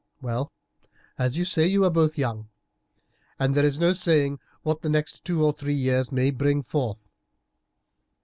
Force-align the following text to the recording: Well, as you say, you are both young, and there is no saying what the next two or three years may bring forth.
Well, 0.19 0.51
as 1.19 1.37
you 1.37 1.45
say, 1.45 1.67
you 1.67 1.85
are 1.85 1.91
both 1.91 2.17
young, 2.17 2.49
and 3.37 3.53
there 3.53 3.63
is 3.63 3.77
no 3.77 3.93
saying 3.93 4.39
what 4.63 4.81
the 4.81 4.89
next 4.89 5.23
two 5.23 5.43
or 5.43 5.53
three 5.53 5.75
years 5.75 6.11
may 6.11 6.31
bring 6.31 6.63
forth. 6.63 7.13